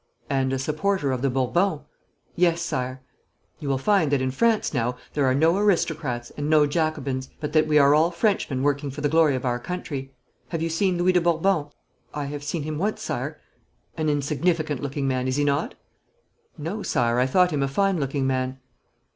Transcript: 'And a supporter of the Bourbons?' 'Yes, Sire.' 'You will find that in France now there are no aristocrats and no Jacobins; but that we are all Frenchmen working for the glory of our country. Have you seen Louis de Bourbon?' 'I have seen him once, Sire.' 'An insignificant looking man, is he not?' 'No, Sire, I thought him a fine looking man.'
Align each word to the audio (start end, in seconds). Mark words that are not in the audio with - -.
'And 0.31 0.51
a 0.51 0.57
supporter 0.57 1.11
of 1.11 1.21
the 1.21 1.29
Bourbons?' 1.29 1.81
'Yes, 2.35 2.63
Sire.' 2.63 3.01
'You 3.59 3.69
will 3.69 3.77
find 3.77 4.11
that 4.11 4.19
in 4.19 4.31
France 4.31 4.73
now 4.73 4.97
there 5.13 5.27
are 5.27 5.35
no 5.35 5.55
aristocrats 5.59 6.31
and 6.31 6.49
no 6.49 6.65
Jacobins; 6.65 7.29
but 7.39 7.53
that 7.53 7.67
we 7.67 7.77
are 7.77 7.93
all 7.93 8.09
Frenchmen 8.09 8.63
working 8.63 8.89
for 8.89 9.01
the 9.01 9.09
glory 9.09 9.35
of 9.35 9.45
our 9.45 9.59
country. 9.59 10.15
Have 10.47 10.63
you 10.63 10.69
seen 10.69 10.97
Louis 10.97 11.11
de 11.13 11.21
Bourbon?' 11.21 11.67
'I 12.15 12.25
have 12.25 12.43
seen 12.43 12.63
him 12.63 12.79
once, 12.79 13.03
Sire.' 13.03 13.39
'An 13.95 14.09
insignificant 14.09 14.81
looking 14.81 15.07
man, 15.07 15.27
is 15.27 15.35
he 15.35 15.43
not?' 15.43 15.75
'No, 16.57 16.81
Sire, 16.81 17.19
I 17.19 17.27
thought 17.27 17.51
him 17.51 17.61
a 17.61 17.67
fine 17.67 17.99
looking 17.99 18.25
man.' 18.25 18.57